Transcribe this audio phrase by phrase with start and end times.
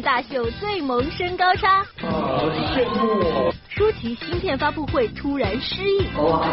[0.00, 1.84] 大秀最萌身高差。
[2.00, 3.52] 好羡慕。
[3.68, 6.06] 舒淇新片发布会突然失忆。
[6.16, 6.46] 哇，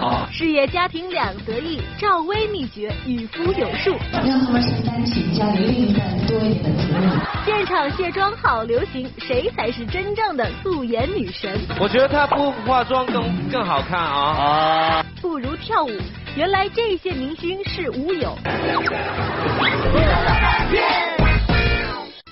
[0.00, 0.28] 好。
[0.30, 3.96] 事业家庭两得意，赵薇秘诀与夫有术。
[4.12, 7.10] 让他们承担起家里另一半多一点的责任。
[7.46, 11.58] 现场卸妆好流行，谁才是真正的素颜女神？
[11.80, 15.06] 我觉得她不化妆更更好看啊啊！
[15.22, 15.90] 不如跳舞。
[16.36, 18.36] 原来这些明星是舞友。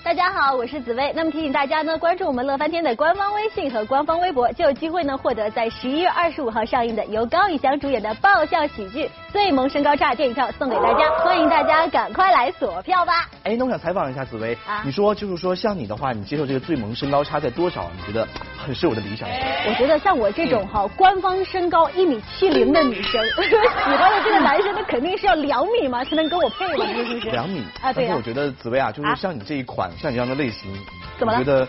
[0.09, 1.13] 大家好，我是紫薇。
[1.15, 13.29] 那么提醒大家呢，关注我们乐翻天的官方微信和官方微博，就有机会呢获得在十一月二十五号上映的由高以翔主演的爆笑喜剧《最萌身高差》电影票送给大家，欢迎大家赶快来锁票吧。
[13.45, 17.91] 哎，那我想采访一下紫薇，啊，你说就是说像你的话，你接受这个最萌身高差在多少？
[17.95, 19.29] 你觉得很是我的理想？
[19.29, 23.55] 我觉得像我这种哈，官方身高一米七零的女生，喜
[23.91, 27.31] 欢的这个男生，那肯定是要两米嘛才能跟我配嘛，是不是？
[27.31, 29.91] 两米啊，对但是我觉得紫薇啊，就是像你这一款。
[30.01, 30.73] 像你这样的类型，
[31.19, 31.39] 怎么了？
[31.39, 31.67] 觉得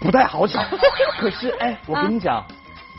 [0.00, 0.60] 不太好找。
[1.18, 2.44] 可是哎，我跟你讲，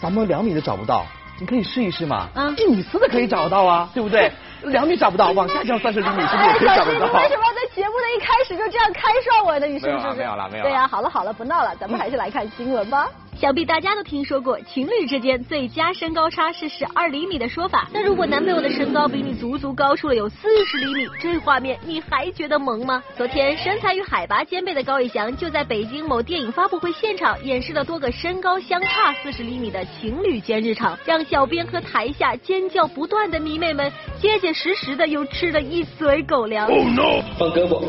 [0.01, 1.05] 咱们两米的找不到，
[1.39, 2.27] 你可以试一试嘛。
[2.33, 4.31] 啊，一米四的可以找到啊， 对不对？
[4.63, 7.05] 两米找不到，往下降三十厘米是不是也可以找得到？
[7.19, 9.65] 为什么要在节目的一开始就这样开涮我呢？
[9.65, 10.13] 你是不是？
[10.13, 10.69] 没有了，没有了。
[10.69, 13.07] 对呀，好了好了，不闹了，咱们还是来看新闻吧。
[13.41, 17.89] 想必大家都听说过情侣之间最佳身高差是十二厘米的说法。
[17.91, 23.01] 那如果男朋友的身高比你足足高出了有四十厘米，这画面你还觉得萌吗？
[23.17, 36.67] 昨天身材与海拔兼备的高以翔就在北京某电影发布会现场演示了多个身高相差四十厘米的情侣间日常，让小编和台下尖叫不断的迷妹们结结实实的又吃了一嘴狗粮。
[36.67, 37.23] Oh no！
[37.39, 37.83] 放胳膊，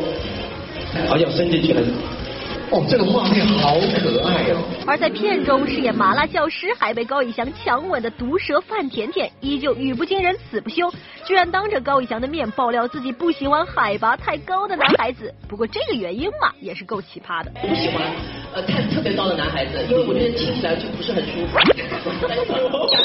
[1.10, 1.82] 好像伸进去了。
[2.72, 4.56] 哦，这个画面好可爱哦！
[4.86, 10.90] 而在片中饰演麻辣教师还被高以翔强吻的毒舌范甜甜，依旧语不惊人死不休，
[11.26, 15.34] 居然当着高以翔的面爆料自己不喜欢海拔太高的男孩子。
[15.46, 17.52] 不过这个原因嘛，也是够奇葩的。
[17.60, 18.10] 不喜欢
[18.54, 21.58] 呃太特别高的男孩子，因为我觉得听起来就不是很舒服。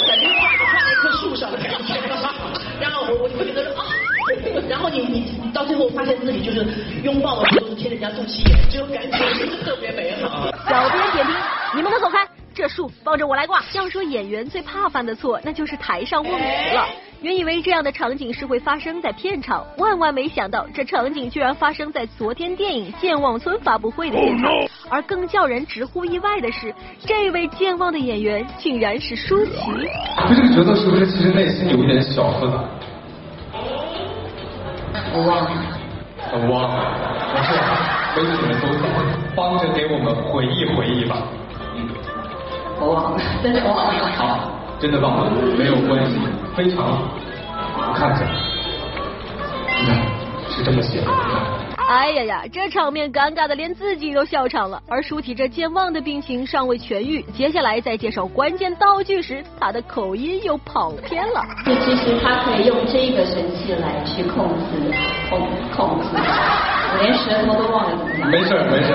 [5.78, 6.66] 后发现自己就是
[7.04, 9.18] 拥抱的时候都是贴人家肚脐眼，这种感觉
[9.64, 10.52] 特别美好。
[10.68, 11.36] 小编点评：
[11.76, 13.62] 你们都走开，这树帮着我来挂。
[13.74, 16.86] 要说演员最怕犯的错，那就是台上忘词了。
[17.22, 24.52] 原以为这样的场景是会发生在片场，万万没想到这场景居然发生在昨天电影《健忘村》发布会的现场。
[24.90, 26.74] 而更叫人直呼意外的是，
[27.06, 29.52] 这位健忘的演员竟然是舒淇。
[30.30, 32.64] 就这个角色是不是其实内心有一点小复杂？
[35.14, 35.52] 我忘了，
[36.40, 36.78] 我忘了，
[37.34, 37.50] 没事，
[38.16, 38.86] 都是你们都在，
[39.36, 41.18] 帮着给我们回忆回忆吧。
[41.76, 41.90] 嗯，
[42.80, 44.06] 我忘了，真的忘了。
[44.16, 46.20] 好，真的忘了，没有关系，
[46.56, 47.02] 非常好。
[47.76, 48.24] 我看着，
[49.80, 49.98] 你看
[50.50, 51.08] 是这么写的。
[51.88, 54.84] 哎呀呀，这场面尴尬的连自己都笑场了。
[54.90, 61.42] 而舒淇这健忘的病情尚未痊愈，接下来在介绍关键道具时，他的口音又跑偏了。
[61.66, 64.94] 就其实他可以用这个神器来去控制
[65.30, 65.40] 控
[65.74, 68.30] 控制，我连舌头都忘了怎么样。
[68.32, 68.94] 没事没事。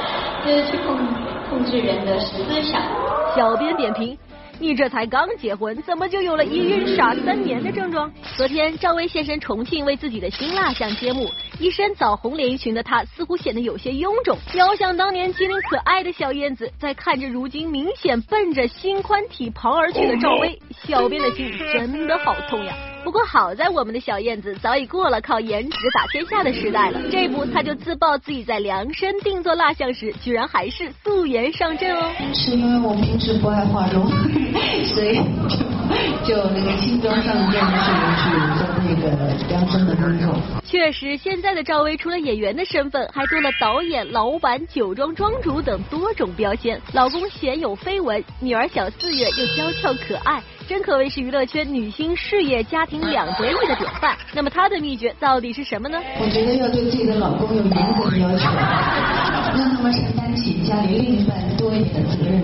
[0.44, 0.98] 就是去控
[1.48, 2.82] 控制人的思想。
[3.34, 4.16] 小编点评。
[4.60, 8.10] 你这才刚结婚，怎么就有了一孕傻三年的症状？
[8.36, 11.28] 昨天赵薇现身重庆为自己的新蜡像揭幕，
[11.58, 14.38] 一身枣红连衣裙的她似乎显得有些臃肿。
[14.54, 22.93] 遥想当年机灵可爱的小燕子，在看着如今明显奔着心宽体胖而去的赵薇，小编的心真的好痛呀。
[23.04, 32.10] 不过好在我们的小燕子早已过了靠颜值打天下的时代了，这不她就自曝自己在量身定做蜡像时，居然还是素颜上阵哦。
[32.34, 34.08] 是因为我平时不爱化妆，
[34.88, 35.20] 所以
[36.26, 37.86] 就就那个轻装上阵去
[38.18, 38.24] 去
[38.58, 40.34] 做那个量身的工作。
[40.64, 46.80] 确实，现在的赵薇除了演员的身份，还多了导演、老板、酒庄庄主等多种标签。
[46.92, 50.42] 老公鲜有绯闻，女儿小四月又娇俏可爱。
[50.66, 54.16] 真可谓是娱乐圈女星事业家庭两得意的典范。
[54.32, 56.00] 那么她的秘诀到底是什么呢？
[56.18, 58.44] 我觉得要对自己的老公有严格的要求，
[59.56, 62.42] 让他们承担起家里另一半多一点的责任。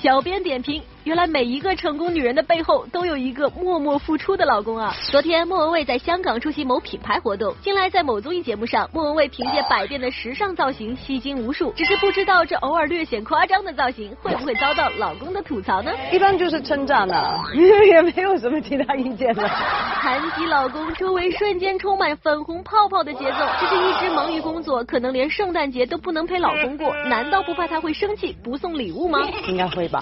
[0.00, 0.82] 小编点评。
[1.04, 4.94] 原来每一个成功女人的背后都有一个默默付出的老公啊！
[5.10, 11.72] 昨天莫文蔚在香港出席某品牌活动，近来在某综艺节目上，莫文蔚凭借百变的时尚造型吸睛无数。
[11.76, 15.90] 只是不知道这偶尔略显夸张的造型会不会遭到老公的吐槽呢？
[16.12, 19.48] 一般就是称赞了， 也没有什么其他意见了。
[19.48, 23.38] 谈及老公，周围瞬间充满粉红泡泡的节奏。
[23.60, 29.18] 这是一直忙于工作，可能连圣诞节都不能陪老公过，难道不怕他会生气不送礼物吗？
[29.48, 30.00] 应该会吧。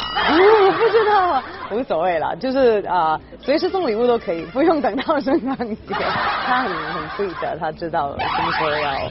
[0.76, 5.76] 不 知道啊，无所谓了，就是啊，随时送礼物都可以，不用等到圣诞节。
[6.46, 9.10] 他很很 sweet 的，他知道什么时候要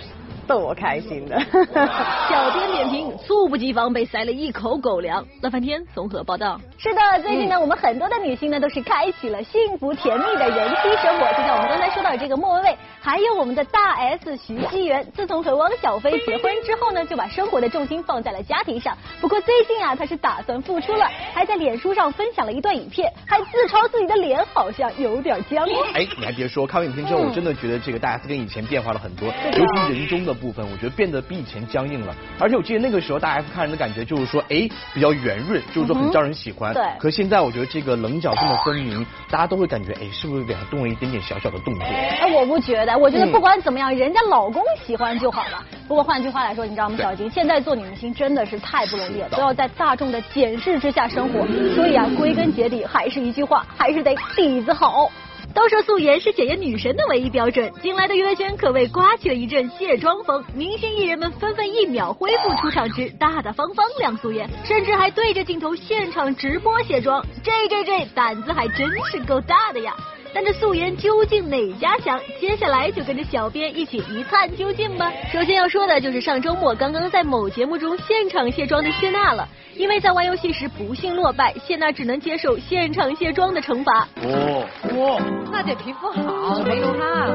[0.50, 1.40] 逗我开心的。
[2.28, 5.24] 小编点评：猝不及防被塞了一口狗粮。
[5.44, 6.60] 乐翻天综合报道。
[6.80, 11.28] 是的，最近呢，我们很多的女性呢都是开启了幸福甜蜜的人妻生活。
[11.34, 18.98] 就像我们刚才说到这个莫文蔚，还有我们的大 S 徐熙媛，自从和汪小菲结婚之后呢，就把生活的重心放在了家庭上。
[19.22, 25.64] 不过最近啊，她是打算复出了，还在脸书上分享了一段影片，还自嘲自己的脸好像有点僵。
[25.94, 32.16] 哎，你还别说，看完影片之后，我真的觉得这个大 S 跟以前变化了很多，尤其人中的部分，我觉得变得比以前僵硬了。
[32.40, 36.74] 而且我记得那个时候大 S 看人的感觉就是说，哎，比较圆润，就是说很招人喜欢。
[36.74, 36.84] 对。
[36.98, 41.84] 可现在我觉得这个棱角这么分明，大家都会感觉，哎，是不是给他动了一点点小小的动作？
[41.84, 45.64] 哎，我不觉得，我觉得不管怎么样，人家老公喜欢就好了。
[45.88, 51.46] 不过换句话来说，你知道吗，小金，现在做女明星真的是太不容易了，都要在大众的检视之下生活。
[51.76, 55.12] 所以啊，归根结底还是一句话，还是得底子好。
[55.54, 69.96] 都说素颜是检验女神的唯一标准，近来的娱乐圈可谓刮起了一阵卸妆风，明星艺人们纷纷一秒恢复出场之大大方方亮素颜，甚至还对着镜头现场直播卸妆，这这这胆子还真是够大的呀！
[70.34, 72.20] 但这素颜究竟哪家强？
[72.40, 75.12] 接下来就跟着小编一起一探究竟吧。
[75.32, 84.08] 首先要说的就是上周末刚刚在某节目中现场卸妆的谢娜了，因为在玩游戏时不幸落败，谢娜只能接受现场卸妆的惩罚。
[84.22, 84.66] 哦，
[84.96, 85.22] 哦，
[85.52, 87.28] 那得皮肤好，没有她。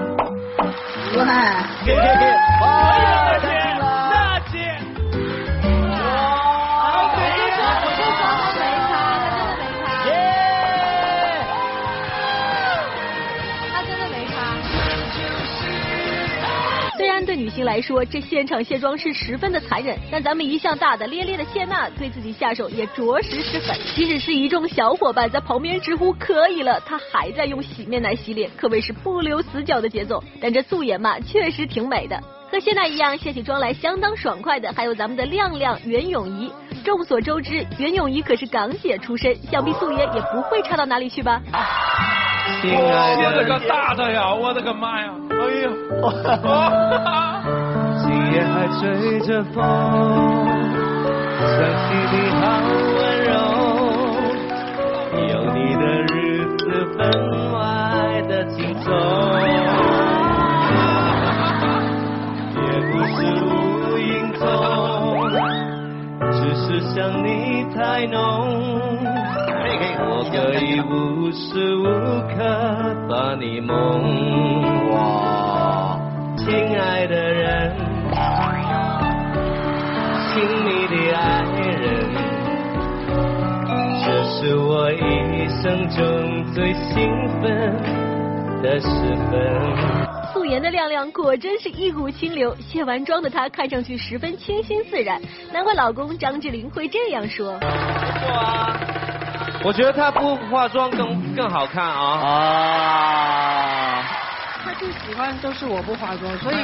[1.17, 1.25] 哇，
[17.63, 19.97] 来说，这现场卸妆是十分的残忍。
[20.11, 23.77] 但咱们一向大大咧咧的谢娜，对自己下手也着实是狠。
[23.95, 30.23] 即使是一众小伙伴在旁边直呼可以了，她还在用洗面奶洗脸，可谓是不留死角的节奏。
[30.41, 32.21] 但这素颜嘛，确实挺美的。
[32.51, 36.53] 和谢娜一样卸起妆来相当爽快的，还有咱们的亮亮袁咏仪。
[36.85, 41.43] 众所周知，袁咏仪可是港姐出身，想必素颜也不会差到哪里去吧。
[42.67, 44.35] 我的个大的呀！
[44.35, 45.11] 我的个妈呀！
[45.31, 45.71] 哎呦！
[48.03, 48.81] 今夜还吹
[49.21, 49.57] 着风，
[51.41, 52.43] 想起你好
[52.97, 53.33] 温柔，
[55.29, 55.83] 有你的
[56.13, 56.15] 日
[56.59, 56.63] 子
[56.97, 57.01] 分
[57.53, 57.57] 外
[58.29, 58.87] 的轻松，
[62.61, 63.47] 也不是无
[63.99, 64.43] 影踪，
[66.33, 66.95] 只是想
[67.25, 67.29] 你
[67.75, 68.15] 太浓。
[70.07, 70.93] 我可以无
[71.33, 71.43] 时
[71.77, 71.83] 无
[72.29, 74.91] 刻把你梦。
[74.93, 75.99] 哇，
[76.37, 76.47] 亲
[76.79, 77.77] 爱的人，
[80.33, 81.43] 亲密的爱
[81.81, 82.11] 人，
[84.05, 87.43] 这是我一生中最兴奋
[88.63, 88.89] 的时
[89.31, 89.33] 分。
[90.33, 95.21] 素颜的亮亮果真是一股清流，卸完妆的她看上去十分清新自然，
[95.53, 97.53] 难怪老公张智霖会这样说。
[97.53, 98.77] 哇。
[99.65, 102.21] 我觉得她不化妆更更好看啊！
[102.23, 104.05] 啊！
[104.63, 106.57] 他最喜欢都是我不化妆，所以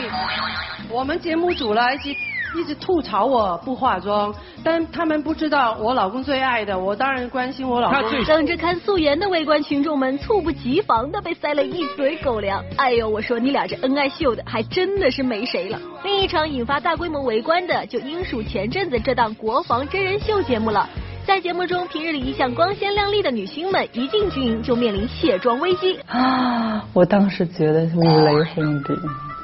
[0.91, 2.11] 我们节目组来一直
[2.57, 8.25] 一直吐槽我不化妆，但他们不知道我老公最爱的，我当然关心我老公。
[8.25, 15.79] 等着看素颜的围观群众们猝不及防的被塞了一嘴狗粮，哎呦，我说你俩这恩爱秀的还真的是没谁了。
[16.03, 20.89] 另一场引发大规模围观的，就应属前阵子这档国防真人秀节目了。
[21.31, 25.97] 在节目中，平日里一向光鲜亮丽的女星们，一进军营就面临卸妆危机。
[26.09, 28.97] 啊，我当时觉得五雷轰顶，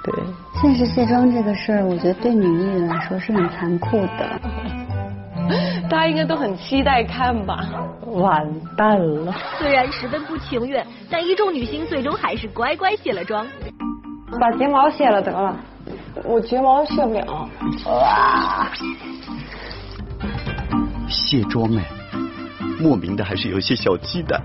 [0.02, 0.12] 对。
[0.60, 4.40] 现实卸妆这个事儿，我觉得对女艺人来说是很残酷的。
[5.88, 7.64] 大家应该都很期待看吧？
[8.04, 9.32] 完蛋了。
[9.56, 13.46] 虽然十分不情愿，但一众女星最终还是乖乖卸了妆。
[14.40, 15.56] 把睫毛卸了得了，
[16.24, 17.48] 我睫毛卸不了。
[17.84, 18.72] 哇。
[21.08, 21.86] 卸妆哎，
[22.80, 24.40] 莫名的还是有些小期待。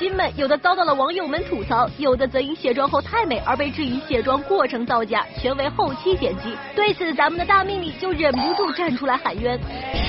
[0.00, 6.56] 星们，有的遭到了网友们吐槽，有的则因卸妆后太美而被质疑卸妆过程造假，全为后期剪辑。
[6.74, 9.60] 对此，咱们的大秘密就忍不住站出来喊冤。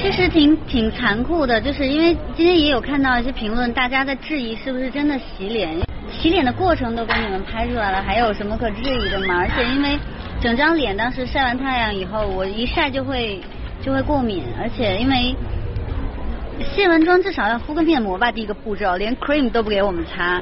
[0.02, 5.78] 其实挺挺残酷的，就是因为今天也有看到一些评论，大家在质疑是不是真的洗脸，
[6.10, 9.40] 洗脸的过程都给你们拍出来了，还有什么可质疑的吗？
[9.40, 10.00] 而且因为
[10.40, 13.42] 整张脸当时晒完太阳以后，我一晒就会
[13.84, 15.36] 就会过敏，而且因为。
[16.64, 20.42] 卸完妆至少要敷个面膜吧，第一个步骤，连 cream 都不给我们擦，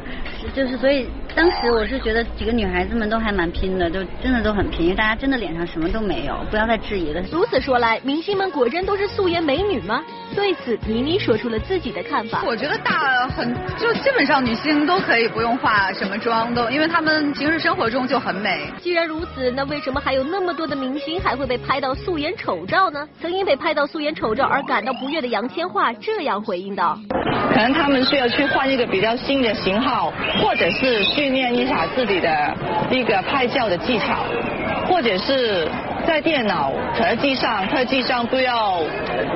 [0.54, 7.22] 就是所以当时我是觉得几个女孩子们都还蛮拼的，就真的都很拼，因为大家真的脸上什么都没有，不要再质疑了。
[7.32, 10.04] 如此说来，明星们果真都是素颜美女吗？
[10.36, 12.44] 对此，倪妮说出了自己的看法。
[12.46, 18.72] 我觉得大很就基本上女星都可以不用化什么妆，都因为她们平时生活中就很美。
[18.80, 23.08] 既然如此，那为什么还有那么多的明星还会被拍到素颜丑照呢？
[23.22, 26.98] 曾因被拍到素颜丑照而感到不悦的杨千嬅这样回应道
[27.52, 32.56] ：“可能他们需要去换一个比较新的型号，或者是训练一下自己的
[32.92, 34.26] 一个拍照的技巧，
[34.88, 35.68] 或者是。”
[36.08, 38.82] 在电脑特技上，特技上不要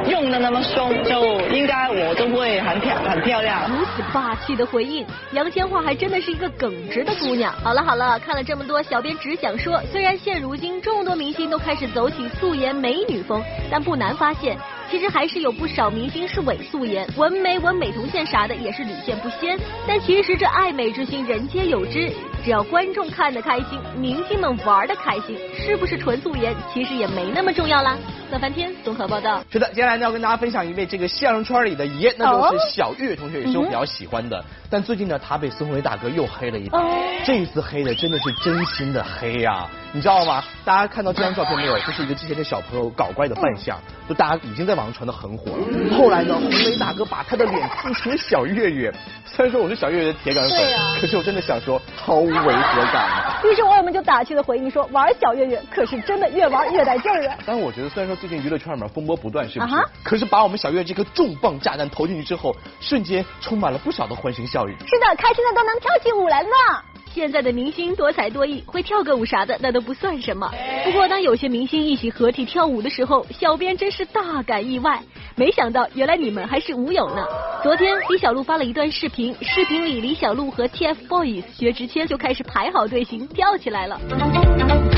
[0.08, 3.70] 用的那么松，就应该我都会很漂很漂亮。
[3.70, 7.54] 如此霸气的回应，杨千嬅还真的是一个耿直的姑娘。
[7.64, 14.58] 好了好了，看了这么多，小编只想说，虽然现如今众多明星都开始走起素颜美女风，但不难发现，
[14.94, 19.58] 其实还是有不少明星是伪素颜，纹眉纹美瞳线啥的也是屡见不鲜。
[19.88, 22.12] 但其实这爱美之心人皆有之。
[22.44, 27.98] 只要观众看得开心，明星们玩的开心，是不是纯素颜其实也没那么重要啦。
[28.32, 29.44] 乐翻天综合报道。
[29.52, 34.46] 是的，接下来呢要跟大家分享一位这个相声圈里的爷，那就是小岳同学，也是我比较喜欢的。
[34.70, 36.80] 但最近呢，他被孙红雷大哥又黑了一把，
[37.26, 40.44] 这一次黑的真的是真心的黑呀，你知道吗？
[40.66, 41.78] 大家看到这张照片没有？
[41.86, 45.98] 这是一个之前的小朋友搞怪的扮相，就大家已经在网上传的很火了。
[45.98, 48.92] 后来呢，红雷大哥把他的脸刺成了小岳岳。
[49.28, 50.58] 虽然说我是小岳岳的铁杆粉，
[51.00, 53.08] 可是我真的想说，毫无违和感。
[53.44, 57.38] 于是网友们就打趣的回应说，玩小岳岳可是真的越玩越带劲儿啊。
[57.46, 59.76] 但我觉得，虽然说最近娱乐圈里面风波不断，是不是？
[60.02, 64.76] 可是把我们小岳这颗重磅炸弹投进去之后，瞬间充满了不少的欢声笑语。
[64.88, 66.82] 是的，开心的都能跳起舞来了呢。
[67.14, 70.52] 现在的明星多才多艺，会跳个舞啥的那都不算什么。
[70.84, 75.00] 不过当有些明星一起合体跳舞的时候，小编真是大感意外。
[75.36, 77.24] 没想到原来你们还是舞友呢。
[77.62, 84.93] 昨天李小璐发了一段视频，视频里李小璐和 TFBOYS 薛之谦就开始排好队形跳起来了。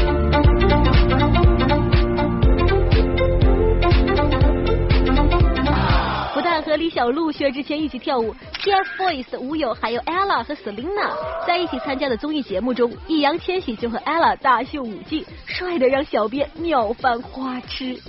[6.86, 11.10] 李小璐、薛之谦一起跳舞，TFBOYS 舞友还有 Ella 和 Selina
[11.48, 18.00] 在一起参加的综艺节目中，易烊千玺就和 Ella 大秀舞技，帅的让小编秒翻花痴。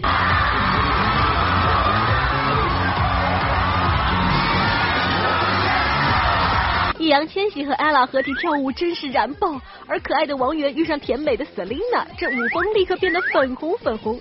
[6.98, 14.20] 易烊千玺和 Ella 合体跳舞真是燃爆，而可爱的王源遇上甜美的 Selina，这舞风立刻变得粉红粉红。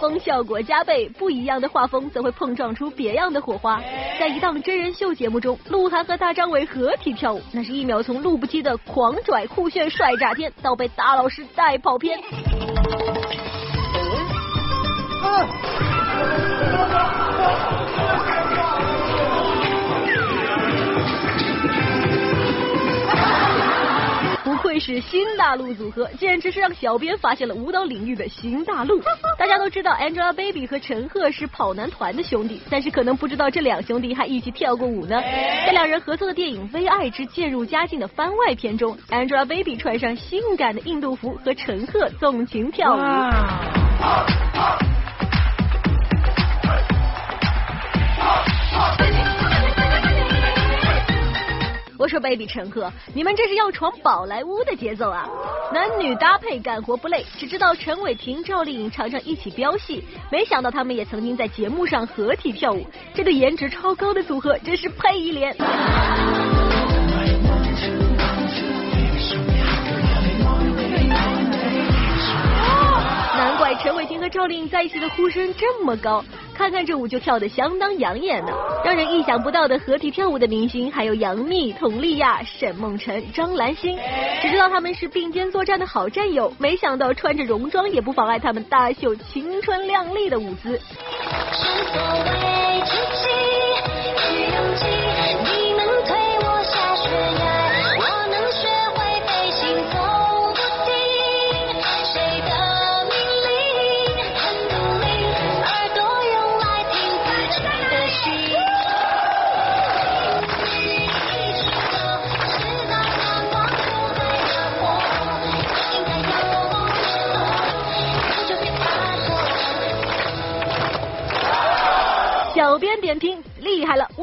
[0.00, 3.80] 风效果加倍，不一样的画风则会碰撞出别样的火花。
[4.18, 12.18] 在一档真人秀节目中，鹿晗和大张伟合体跳舞，那是一秒从路不羁的狂拽酷炫帅炸天，到被大老师带跑偏。
[24.80, 29.00] 是新大陆组合，简直是让小编发现了舞蹈领域的新大陆。
[29.38, 35.20] 大家都知道 Angelababy 和陈赫是跑男团的兄弟，但是可能不知道这两兄弟还一起跳过舞呢。
[35.66, 42.98] 在两人合作的电影《微爱之渐入佳境》的番外篇中，Angelababy 穿上性感的印度服和陈赫纵情跳舞。
[52.10, 55.28] 说，baby 陈赫，你们这是要闯宝莱坞的节奏啊！
[55.72, 65.56] 男女搭配干活不累，只知道陈伟霆、赵丽颖常常一起飙戏，没想到他们也曾经在节目上合体跳舞，这对颜值超高的组合真是配一脸。
[73.36, 76.24] 难怪陈伟霆和赵丽颖在一起的呼声这么高。
[76.60, 78.52] 看看这舞就跳得相当养眼呢，
[78.84, 83.98] 让人意想不到的合体跳舞的明星还有杨幂、佟丽娅、沈梦辰、张蓝心，
[84.42, 90.78] 只知道他们是并肩作战的好战友，没想到穿着戎装也不妨碍他们大秀青春靓丽的舞姿。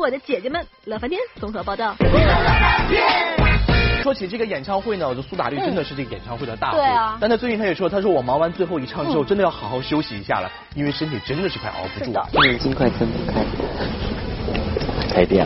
[0.07, 0.65] 我的姐姐们！
[0.85, 1.93] 乐翻天综合报道。
[4.01, 6.77] 说起这个演唱会呢，我觉得苏打绿真的是这个演唱会的大户。
[6.77, 7.17] 对啊。
[7.19, 12.25] 但他最近他也说，他说我忙完最后一场之后，真的要好好休息一下了，因为身体真的是快熬不住了。
[12.45, 13.43] 眼睛快睁不开，
[15.13, 15.45] 开掉。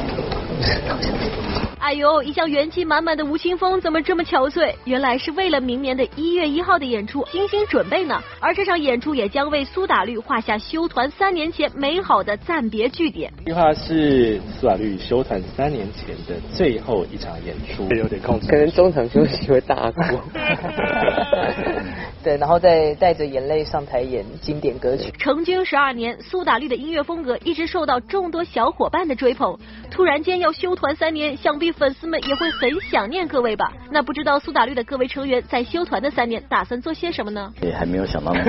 [1.82, 4.76] 哎呦，一向元气满满的吴青峰怎么这么憔悴？
[4.86, 8.22] 原来是为了明年的一月一号的演出精心准备呢。
[8.40, 13.34] 而这场演出也将为苏打绿画下休团三年前美好的暂别句点。
[13.48, 20.20] 计划是苏打绿休团三年前的最后一场演出，有点控制，可能中场休息会大哭。
[22.24, 25.12] 对，然后再带着眼泪上台演经典歌曲。
[25.18, 29.58] 成军十二年，苏打绿的音乐风格一直受到众多小伙伴的追捧。
[29.90, 33.72] 突然间要休团三年，想必粉丝们也会很想念各位吧？
[33.90, 37.54] 那不知道苏打绿的各位成员在休团的三年打算做些什么呢？
[37.62, 38.44] 也还没有想到呢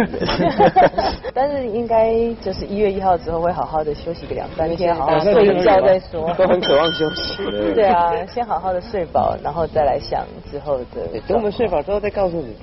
[1.35, 6.33] 但是应该就是一月一号之后会好好的休息个两三天，好好睡一觉再说。
[6.35, 7.45] 都很渴望休息。
[7.75, 11.09] 对啊，先好好的睡饱，然后再来想之后的。
[11.26, 12.57] 等我们睡饱之后再告诉你。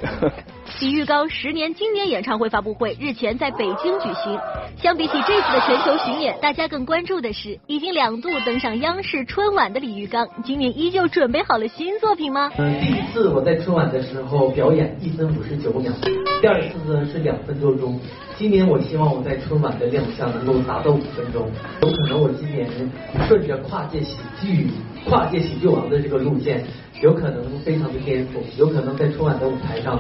[0.79, 4.39] 李玉刚十年经典演唱会发布会日前在北京举行。
[4.81, 12.49] 相比起这次的全球巡演，大家更关注的是已经两度登上央视春晚的李玉刚，今年依旧准备好了新作品吗？
[12.57, 15.91] 嗯，第一次我在春晚的时候表演一分五十九秒，
[16.41, 17.99] 第二次呢是两分多钟。
[18.38, 22.69] 今年我希望我在春晚的亮相能够达到五分钟，有可能我今年
[23.27, 24.69] 顺着跨界喜剧、
[25.05, 26.63] 跨界喜剧王的这个路线，
[27.01, 29.99] 有可能非常的颠覆，有可能在春晚的舞台上。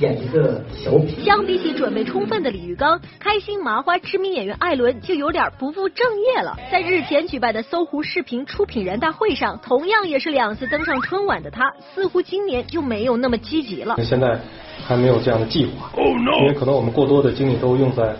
[0.00, 1.22] 演一个小品。
[1.24, 6.58] 相比起准备充分的李玉刚，开心麻花知名演员艾伦就有点不务正业了。
[6.72, 13.96] 在日前举办的搜狐视频出品人大会上，同样也是两次登上春晚的他，似乎今年就没有那么积极了。
[14.02, 14.40] 现在
[14.86, 18.16] 还没有这样的计划，因为可能我们过多的精力都用在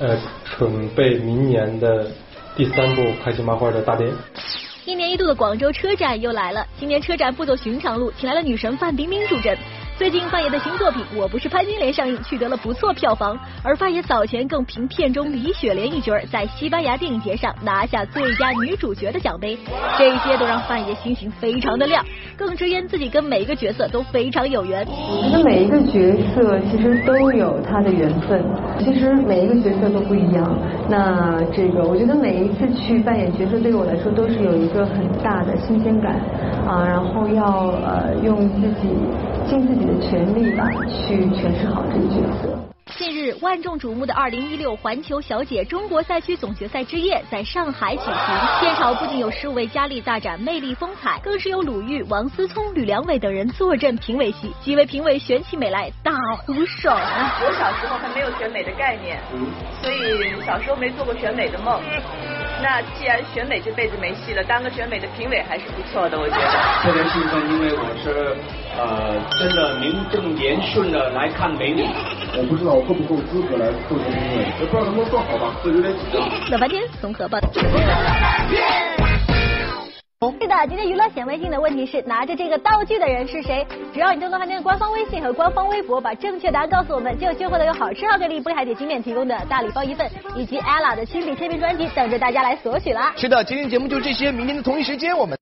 [0.00, 0.18] 呃
[0.58, 2.10] 准备明年的
[2.56, 4.16] 第三部开心麻花的大电影。
[4.86, 9.56] 一年一度的广州车展又来了，今年车展不走寻常路，请来了女神范冰冰助阵。
[10.00, 19.58] 最近范爷的新作品《我不是潘金莲》上映，取得了不错票房，而范爷早前更凭片中李雪莲一角，在西班牙电影节上拿下最佳女主角的奖杯，
[19.98, 22.02] 这一些都让范爷心情非常的亮，
[22.34, 24.86] 更直言自己跟每一个角色都非常有缘。
[24.88, 28.42] 我觉得每一个角色其实都有他的缘分，
[28.78, 30.58] 其实每一个角色都不一样。
[30.88, 36.14] 那这个我觉得每一次去扮演角色，对我来说都是有一个很大的新鲜感
[36.66, 38.88] 啊，然后要呃用自己
[39.50, 39.90] 尽自己的。
[40.00, 42.56] 全力吧，去诠释好这个角色。
[42.96, 56.12] 近日，万众瞩目的2016环球小姐中国赛区总决赛之夜在上海举行，现场不仅有十五位佳丽大展魅力风采，更是有鲁豫、王思聪、吕良伟等人坐镇评委席，几位评委选起美来大
[56.44, 57.38] 呼爽啊！
[57.42, 59.18] 我小时候还没有选美的概念，
[59.82, 61.80] 所以小时候没做过选美的梦。
[62.62, 66.44] 那既然选美这辈子没戏了，当个选美的评委还是不错的，我觉得。
[66.82, 68.36] 特别兴奋，因为我是
[68.78, 71.84] 呃真的名正言顺的来看美女。
[72.36, 76.22] 我不知道我够不够资格来做这个评委，也不知道能不能做好吧，会有点紧张。
[76.50, 77.48] 乐半天综合报道。
[80.38, 83.66] 是的，今天娱乐显微镜的问题是拿着这个道具的人是谁？
[83.92, 93.12] 只要你登录饭店的官方微信和官方微博，把正确答案告诉我们，就有机会获得有好吃好给力不海底经典提供的大礼包一份，以及 ella 的亲笔签名专辑等着大家来索取啦。
[93.16, 95.38] 是的，今天节目就这些，明天的同一时间我们。